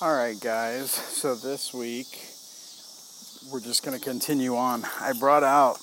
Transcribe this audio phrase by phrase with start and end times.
[0.00, 0.92] All right, guys.
[0.92, 2.06] So this week
[3.50, 4.84] we're just going to continue on.
[5.00, 5.78] I brought out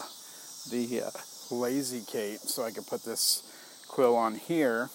[0.71, 1.09] the uh,
[1.51, 3.43] Lazy Kate so I could put this
[3.89, 4.89] quill on here,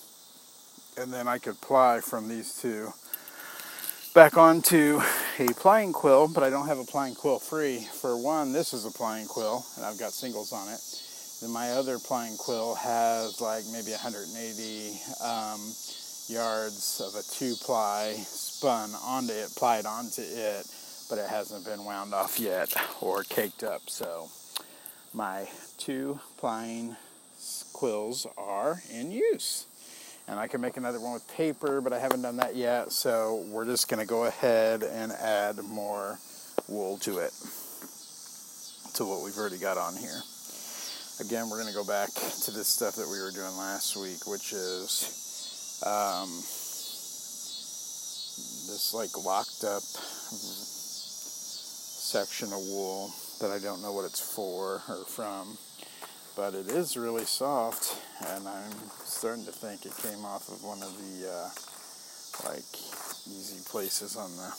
[0.96, 2.94] and then I could ply from these two
[4.14, 5.02] back onto
[5.38, 6.26] a plying quill.
[6.26, 7.86] But I don't have a plying quill free.
[8.00, 10.80] For one, this is a plying quill, and I've got singles on it.
[11.42, 15.60] Then my other plying quill has like maybe 180 um,
[16.30, 20.66] yards of a two ply spun onto it, plied onto it,
[21.08, 23.82] but it hasn't been wound off yet or caked up.
[23.88, 24.28] So
[25.12, 26.96] my two plying
[27.72, 29.66] quills are in use.
[30.28, 32.92] And I can make another one with paper, but I haven't done that yet.
[32.92, 36.18] So we're just going to go ahead and add more
[36.68, 37.32] wool to it,
[38.94, 40.20] to what we've already got on here.
[41.18, 44.26] Again, we're going to go back to this stuff that we were doing last week,
[44.28, 45.29] which is
[45.86, 46.28] um,
[48.68, 49.82] this like locked up
[52.10, 55.56] section of wool that I don't know what it's for or from,
[56.36, 57.96] but it is really soft,
[58.28, 58.72] and I'm
[59.04, 61.48] starting to think it came off of one of the uh,
[62.50, 62.64] like
[63.26, 64.52] easy places on the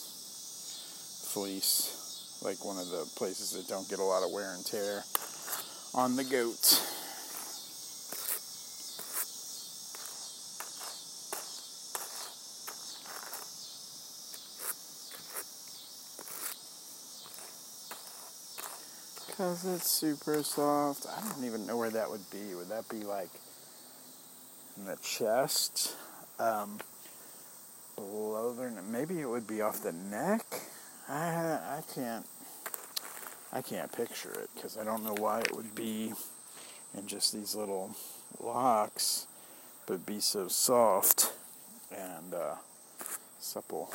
[1.33, 5.03] fleece, like one of the places that don't get a lot of wear and tear
[5.93, 7.00] on the goat.
[19.61, 21.05] Because it's super soft.
[21.05, 22.55] I don't even know where that would be.
[22.55, 23.29] Would that be like
[24.75, 25.95] in the chest?
[26.39, 26.79] Um,
[27.95, 28.55] below?
[28.89, 30.45] Maybe it would be off the neck?
[31.07, 32.25] I, I can't.
[33.53, 36.13] I can't picture it because I don't know why it would be
[36.97, 37.91] in just these little
[38.39, 39.27] locks,
[39.85, 41.33] but be so soft
[41.95, 42.55] and uh,
[43.39, 43.93] supple.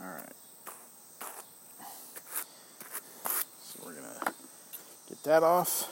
[0.00, 0.32] All right.
[3.62, 4.32] So we're gonna
[5.08, 5.90] get that off.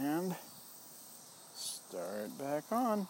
[0.00, 0.34] And
[1.54, 3.06] start back on.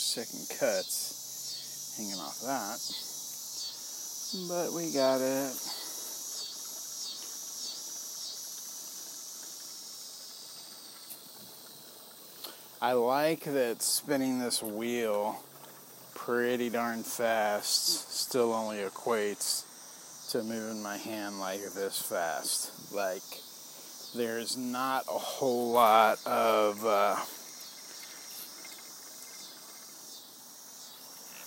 [0.00, 2.80] Second cuts hanging off that.
[4.48, 5.52] But we got it.
[12.82, 15.42] I like that spinning this wheel
[16.14, 19.66] pretty darn fast still only equates
[20.30, 22.72] to moving my hand like this fast.
[22.94, 23.22] Like,
[24.16, 26.84] there's not a whole lot of.
[26.86, 27.16] Uh,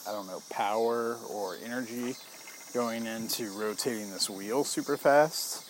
[0.07, 2.15] I don't know, power or energy
[2.73, 5.69] going into rotating this wheel super fast.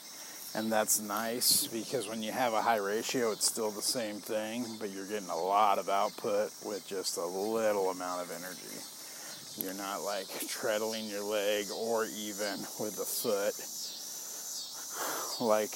[0.55, 4.65] And that's nice because when you have a high ratio, it's still the same thing,
[4.79, 8.77] but you're getting a lot of output with just a little amount of energy.
[9.57, 13.53] You're not like treadling your leg or even with the foot,
[15.45, 15.73] like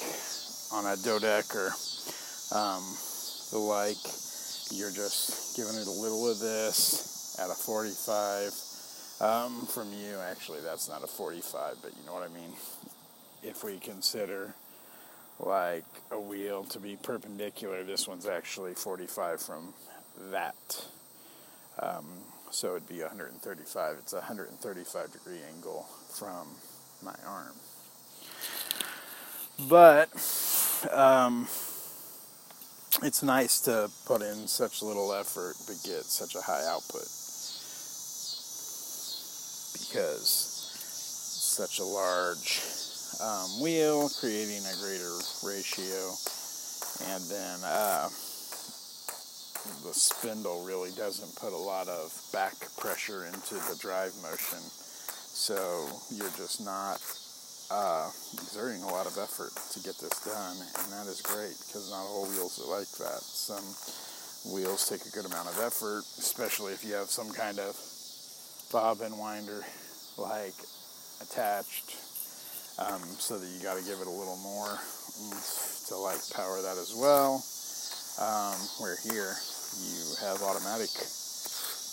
[0.72, 1.74] on a dodecker.
[2.54, 2.82] Um,
[3.52, 3.96] like
[4.70, 8.52] you're just giving it a little of this at a 45
[9.20, 10.18] um, from you.
[10.30, 12.52] Actually, that's not a 45, but you know what I mean.
[13.42, 14.54] If we consider
[15.40, 19.74] like a wheel to be perpendicular, this one's actually 45 from
[20.30, 20.86] that.
[21.80, 22.06] Um,
[22.50, 23.96] so it'd be 135.
[24.00, 26.48] It's a 135 degree angle from
[27.02, 27.54] my arm.
[29.68, 30.08] But
[30.92, 31.48] um,
[33.02, 37.08] it's nice to put in such little effort but get such a high output
[39.88, 40.28] because
[41.58, 42.62] such a large
[43.22, 46.14] um, wheel creating a greater ratio.
[47.10, 48.08] And then uh,
[49.86, 54.58] the spindle really doesn't put a lot of back pressure into the drive motion.
[54.60, 57.02] So you're just not
[57.70, 60.56] uh, exerting a lot of effort to get this done.
[60.82, 63.22] And that is great because not all wheels are like that.
[63.22, 63.64] Some
[64.52, 67.74] wheels take a good amount of effort especially if you have some kind of
[68.70, 69.62] bobbin winder
[70.16, 70.54] like
[71.22, 71.96] attached
[72.78, 74.78] um, so that you got to give it a little more
[75.88, 77.42] to like power that as well.
[78.20, 79.34] Um, where here
[79.78, 80.90] you have automatic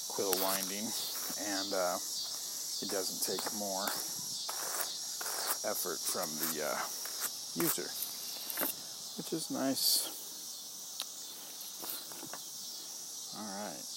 [0.09, 0.85] quill winding
[1.47, 1.97] and uh,
[2.81, 3.85] it doesn't take more
[5.69, 6.77] effort from the uh,
[7.55, 7.89] user,
[9.17, 10.11] which is nice.
[13.37, 13.94] All right.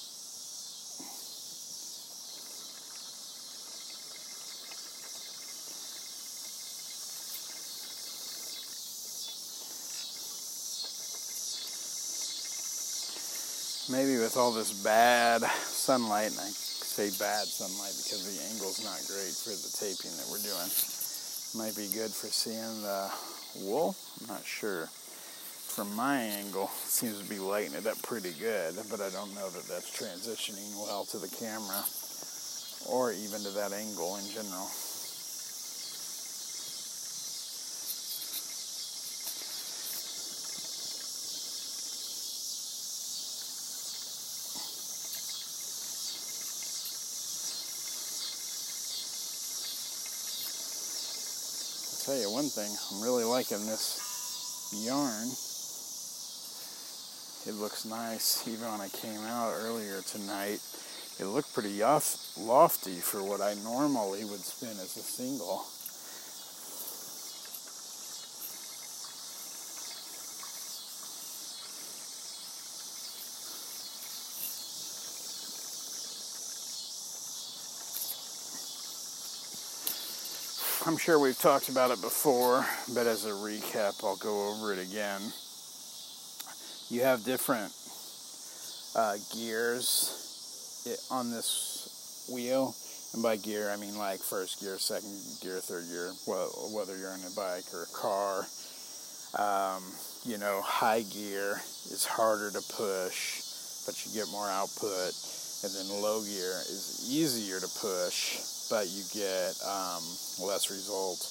[13.91, 19.01] Maybe with all this bad sunlight, and I say bad sunlight because the angle's not
[19.09, 20.69] great for the taping that we're doing,
[21.57, 23.09] might be good for seeing the
[23.65, 23.97] wool.
[24.21, 24.93] I'm not sure
[25.73, 29.49] from my angle, seems to be lighting it up pretty good, but I don't know
[29.49, 31.81] that that's transitioning well to the camera
[32.93, 34.69] or even to that angle in general.
[52.09, 55.29] Tell you one thing, I'm really liking this yarn
[57.47, 58.47] it looks nice.
[58.49, 60.61] Even when I came out earlier tonight,
[61.21, 65.65] it looked pretty lofty for what I normally would spin as a single.
[80.89, 84.79] I'm sure we've talked about it before, but as a recap, I'll go over it
[84.79, 85.21] again
[86.91, 87.73] you have different
[88.97, 92.75] uh, gears on this wheel.
[93.15, 97.15] And by gear, I mean like first gear, second gear, third gear, well, whether you're
[97.15, 98.47] in a bike or a car.
[99.37, 99.83] Um,
[100.25, 103.43] you know, high gear is harder to push,
[103.87, 105.13] but you get more output.
[105.63, 108.39] And then low gear is easier to push,
[108.71, 110.03] but you get um,
[110.43, 111.27] less result.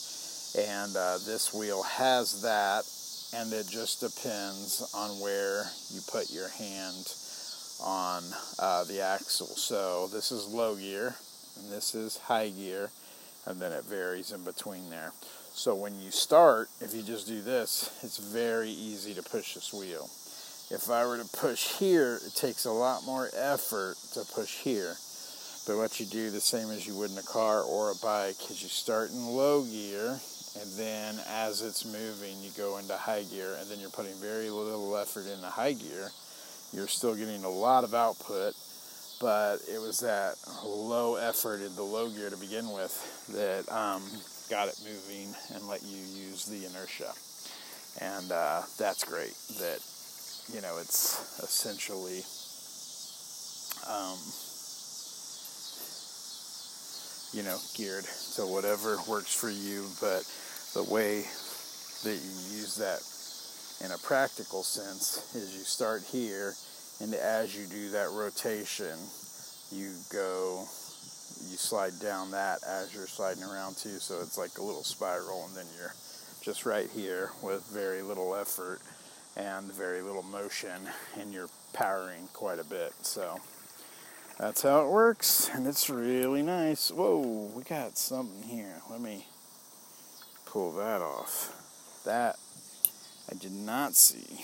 [0.57, 2.83] And uh, this wheel has that
[3.33, 7.13] and it just depends on where you put your hand
[7.83, 8.23] on
[8.59, 9.47] uh, the axle.
[9.47, 11.15] So this is low gear,
[11.57, 12.89] and this is high gear,
[13.45, 15.11] and then it varies in between there.
[15.53, 19.73] So when you start, if you just do this, it's very easy to push this
[19.73, 20.09] wheel.
[20.69, 24.95] If I were to push here, it takes a lot more effort to push here.
[25.65, 28.35] But what you do the same as you would in a car or a bike
[28.49, 30.19] is you start in low gear
[30.61, 34.49] and then as it's moving you go into high gear and then you're putting very
[34.49, 36.09] little effort into high gear
[36.73, 38.53] you're still getting a lot of output
[39.19, 42.95] but it was that low effort in the low gear to begin with
[43.29, 44.01] that um,
[44.49, 47.11] got it moving and let you use the inertia
[48.01, 49.79] and uh, that's great that
[50.53, 52.23] you know it's essentially
[53.87, 54.17] um,
[57.33, 58.05] you know geared
[58.35, 60.23] to whatever works for you but
[60.73, 61.25] the way
[62.03, 63.01] that you use that
[63.85, 66.53] in a practical sense is you start here
[67.01, 68.97] and as you do that rotation
[69.71, 70.65] you go
[71.49, 75.45] you slide down that as you're sliding around too so it's like a little spiral
[75.47, 75.93] and then you're
[76.41, 78.79] just right here with very little effort
[79.37, 80.81] and very little motion
[81.17, 83.39] and you're powering quite a bit so
[84.37, 89.25] that's how it works and it's really nice whoa we got something here let me
[90.57, 91.53] pull that off.
[92.05, 92.37] That
[93.29, 94.43] I did not see.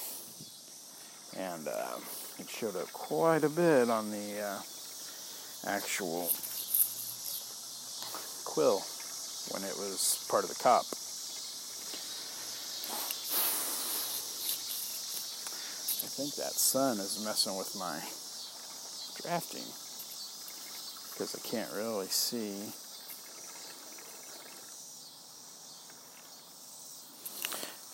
[1.36, 1.98] And uh,
[2.38, 4.60] it showed up quite a bit on the uh,
[5.66, 6.30] actual
[8.46, 8.82] quill
[9.52, 10.86] when it was part of the cop.
[16.16, 17.98] Think that sun is messing with my
[19.20, 19.66] drafting
[21.10, 22.54] because I can't really see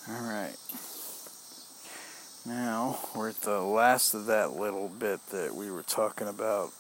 [0.10, 0.56] All right.
[2.44, 6.72] Now we're at the last of that little bit that we were talking about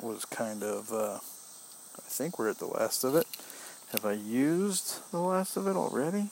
[0.00, 3.26] was kind of, uh, I think we're at the last of it.
[3.92, 6.30] Have I used the last of it already?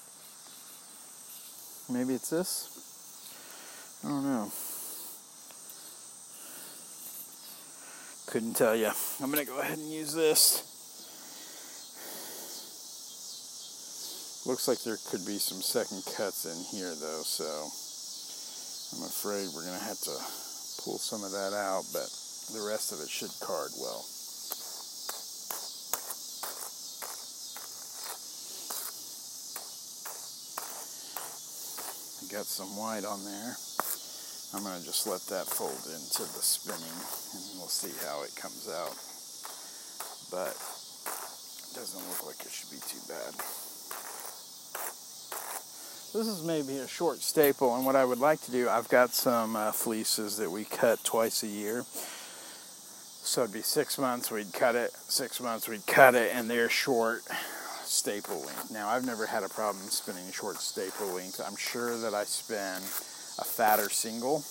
[1.91, 2.80] Maybe it's this?
[4.05, 4.53] I don't know.
[8.27, 8.91] Couldn't tell you.
[9.23, 10.67] I'm to go ahead and use this.
[14.47, 17.45] Looks like there could be some second cuts in here though, so
[18.97, 20.17] I'm afraid we're to have to
[20.83, 22.09] pull some of that out, but
[22.57, 24.07] the rest of it should card well.
[32.31, 33.57] got some white on there.
[34.53, 38.35] I'm going to just let that fold into the spinning and we'll see how it
[38.35, 38.99] comes out.
[40.31, 40.59] But
[41.71, 43.35] it doesn't look like it should be too bad.
[46.13, 49.15] This is maybe a short staple and what I would like to do, I've got
[49.15, 51.85] some uh, fleeces that we cut twice a year.
[53.23, 56.69] So it'd be six months we'd cut it, six months we'd cut it, and they're
[56.69, 57.23] short
[57.85, 58.73] staple length.
[58.73, 61.41] Now I've never had a problem spinning short staple length.
[61.47, 62.83] I'm sure that I spin
[63.41, 64.45] a fatter single,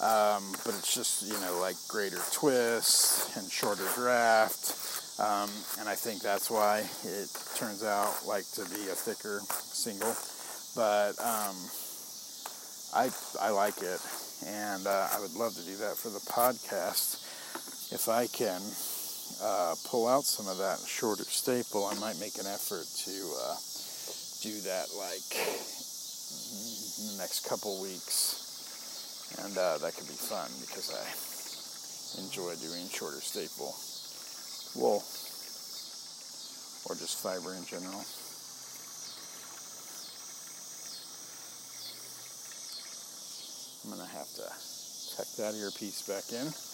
[0.00, 5.94] um, but it's just you know like greater twist and shorter draft, um, and I
[5.94, 10.16] think that's why it turns out like to be a thicker single.
[10.74, 11.56] But um,
[12.94, 14.00] I I like it,
[14.46, 17.20] and uh, I would love to do that for the podcast.
[17.92, 18.60] If I can
[19.42, 23.14] uh, pull out some of that shorter staple, I might make an effort to
[23.44, 23.56] uh,
[24.42, 25.83] do that like
[27.00, 29.36] in the next couple weeks.
[29.42, 31.04] And uh, that could be fun because I
[32.22, 33.74] enjoy doing shorter staple
[34.74, 35.02] wool
[36.86, 38.04] or just fiber in general.
[43.84, 44.48] I'm to have to
[45.16, 46.73] tuck that earpiece back in.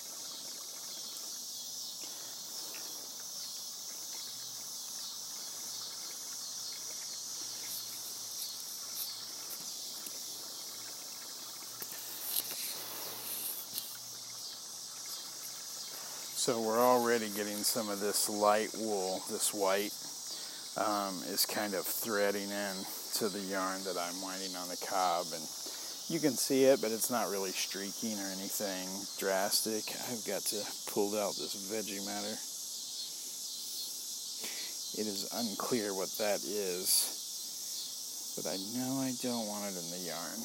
[16.40, 19.92] So we're already getting some of this light wool, this white,
[20.80, 22.74] um, is kind of threading in
[23.20, 25.28] to the yarn that I'm winding on the cop.
[25.36, 25.44] And
[26.08, 28.88] you can see it, but it's not really streaking or anything
[29.20, 29.84] drastic.
[30.08, 32.32] I've got to pull out this Veggie-Matter.
[34.96, 40.08] It is unclear what that is, but I know I don't want it in the
[40.08, 40.40] yarn.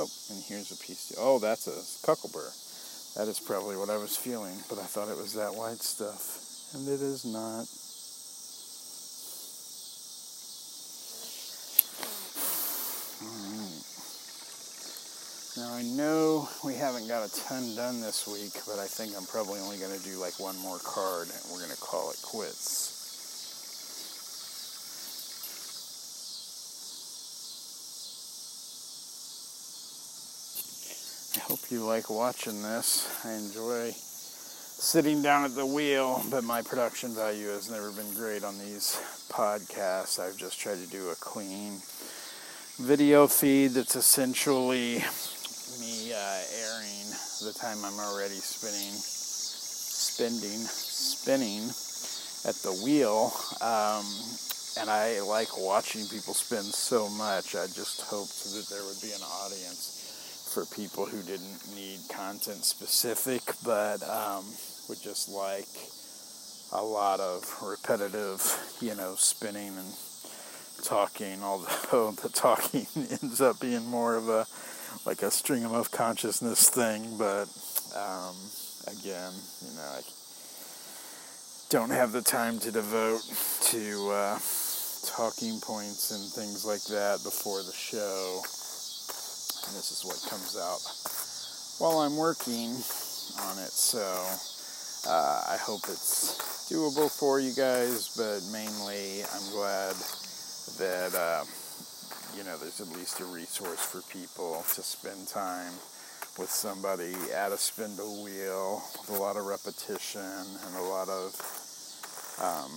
[0.00, 1.12] Oh, and here's a piece.
[1.20, 1.76] Oh, that's a
[2.08, 2.56] Cuckleburr.
[3.16, 6.72] That is probably what I was feeling, but I thought it was that white stuff,
[6.72, 7.68] and it is not.
[15.58, 19.26] Now I know we haven't got a ton done this week, but I think I'm
[19.26, 22.18] probably only going to do like one more card, and we're going to call it
[22.22, 22.92] quits.
[31.52, 33.08] hope you like watching this.
[33.24, 38.44] I enjoy sitting down at the wheel, but my production value has never been great
[38.44, 39.00] on these
[39.30, 40.20] podcasts.
[40.20, 41.78] I've just tried to do a clean
[42.78, 45.02] video feed that's essentially
[45.80, 47.08] me uh, airing
[47.40, 51.72] the time I'm already spinning, spending, spinning
[52.44, 53.32] at the wheel.
[53.62, 54.04] Um,
[54.78, 57.56] and I like watching people spin so much.
[57.56, 60.01] I just hoped that there would be an audience
[60.52, 64.44] for people who didn't need content specific, but um,
[64.88, 65.68] would just like
[66.72, 68.42] a lot of repetitive,
[68.80, 69.94] you know, spinning and
[70.84, 71.42] talking.
[71.42, 74.46] Although the talking ends up being more of a
[75.06, 77.48] like a stream of consciousness thing, but
[77.96, 78.36] um,
[78.88, 79.32] again,
[79.62, 80.00] you know, I
[81.70, 83.22] don't have the time to devote
[83.70, 84.38] to uh,
[85.06, 88.42] talking points and things like that before the show.
[89.72, 90.84] This is what comes out
[91.80, 92.70] while I'm working
[93.48, 93.72] on it.
[93.72, 94.04] So
[95.08, 99.96] uh, I hope it's doable for you guys, but mainly I'm glad
[100.78, 101.44] that uh,
[102.36, 105.72] you know there's at least a resource for people to spend time
[106.38, 111.32] with somebody at a spindle wheel with a lot of repetition and a lot of
[112.40, 112.72] um,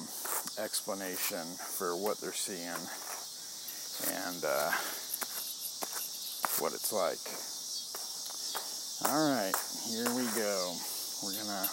[0.64, 1.46] explanation
[1.78, 2.80] for what they're seeing
[4.12, 4.72] and uh,
[6.60, 7.20] what it's like.
[9.12, 9.54] All right,
[9.90, 10.76] here we go.
[11.24, 11.68] We're gonna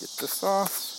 [0.00, 0.91] get this off.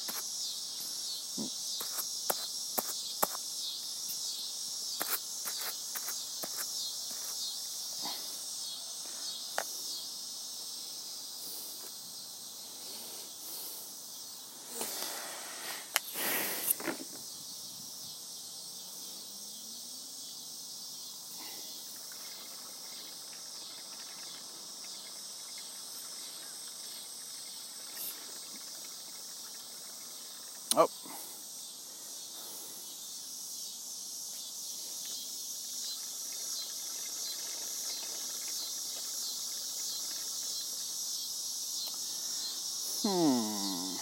[30.83, 30.89] Oh.
[43.03, 43.95] Hmm.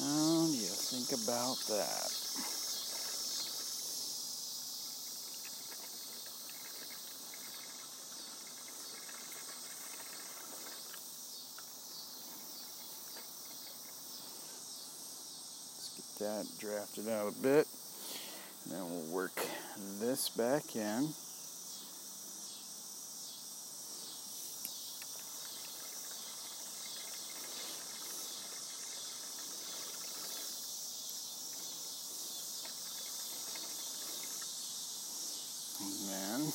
[0.00, 2.49] How do you think about that?
[16.20, 17.66] That drafted out a bit.
[18.64, 19.46] And Then we'll work
[19.98, 21.08] this back in.
[35.80, 36.52] And then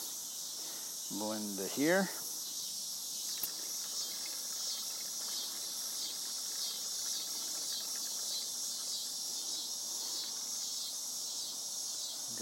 [1.18, 2.08] blend to here.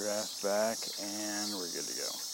[0.04, 2.33] Draft back, and we're good to go.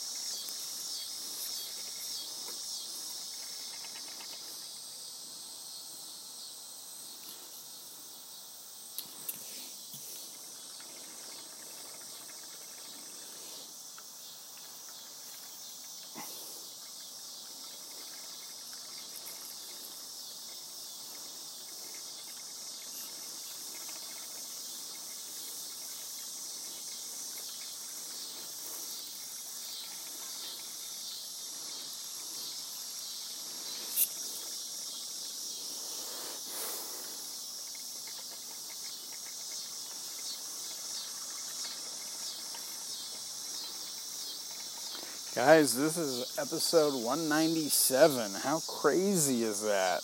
[45.36, 48.32] Guys, this is episode 197.
[48.42, 50.02] How crazy is that?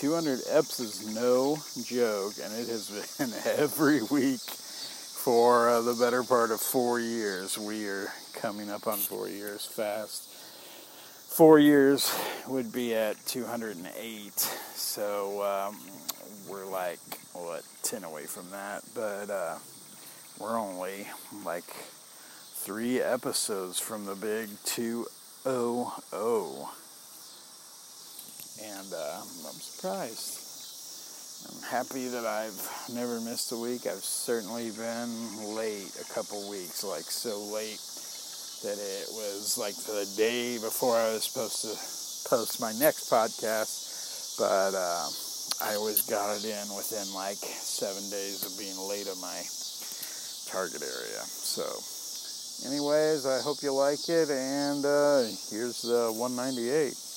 [0.00, 6.22] 200 eps is no joke, and it has been every week for uh, the better
[6.22, 7.58] part of four years.
[7.58, 10.30] We are coming up on four years fast.
[11.28, 12.10] Four years
[12.48, 15.76] would be at 208, so um,
[16.48, 16.98] we're like,
[17.34, 19.58] what, 10 away from that, but uh,
[20.38, 21.06] we're only
[21.44, 21.70] like
[22.62, 25.08] three episodes from the big 200.
[28.60, 30.36] And uh, I'm surprised.
[31.48, 32.60] I'm happy that I've
[32.92, 33.86] never missed a week.
[33.86, 35.08] I've certainly been
[35.56, 37.80] late a couple weeks, like so late
[38.60, 41.72] that it was like the day before I was supposed to
[42.28, 44.36] post my next podcast.
[44.36, 45.08] But uh,
[45.64, 49.40] I always got it in within like seven days of being late on my
[50.52, 51.24] target area.
[51.24, 51.64] So
[52.66, 57.09] anyways, I hope you like it, and uh, here's the 198.